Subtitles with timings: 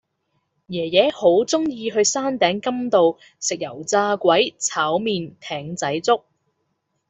[0.67, 6.23] 爺爺好鍾意去山頂甘道食油炸鬼炒麵艇仔粥